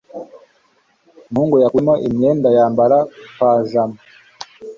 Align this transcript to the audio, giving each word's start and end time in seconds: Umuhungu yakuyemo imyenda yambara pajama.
Umuhungu 1.29 1.55
yakuyemo 1.63 1.93
imyenda 2.07 2.47
yambara 2.57 2.97
pajama. 3.37 3.97